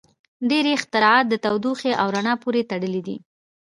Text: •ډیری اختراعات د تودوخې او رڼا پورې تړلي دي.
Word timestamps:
•ډیری 0.49 0.71
اختراعات 0.75 1.25
د 1.29 1.33
تودوخې 1.43 1.91
او 2.01 2.07
رڼا 2.15 2.33
پورې 2.43 2.67
تړلي 2.71 3.01
دي. 3.07 3.17